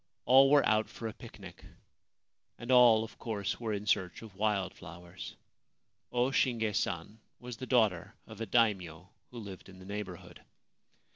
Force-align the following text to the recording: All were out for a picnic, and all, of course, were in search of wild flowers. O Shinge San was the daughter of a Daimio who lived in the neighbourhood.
All 0.25 0.49
were 0.49 0.65
out 0.65 0.89
for 0.89 1.07
a 1.07 1.13
picnic, 1.13 1.63
and 2.57 2.71
all, 2.71 3.03
of 3.03 3.19
course, 3.19 3.59
were 3.59 3.71
in 3.71 3.85
search 3.85 4.23
of 4.23 4.33
wild 4.35 4.73
flowers. 4.73 5.35
O 6.11 6.31
Shinge 6.31 6.73
San 6.75 7.19
was 7.39 7.57
the 7.57 7.67
daughter 7.67 8.15
of 8.25 8.41
a 8.41 8.47
Daimio 8.47 9.09
who 9.29 9.37
lived 9.37 9.69
in 9.69 9.77
the 9.77 9.85
neighbourhood. 9.85 10.41